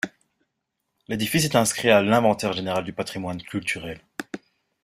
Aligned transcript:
L'édifice 1.09 1.45
est 1.45 1.55
inscrit 1.55 1.91
à 1.91 2.01
l'inventaire 2.01 2.53
général 2.53 2.83
du 2.83 2.91
patrimoine 2.91 3.43
culturel. 3.43 4.01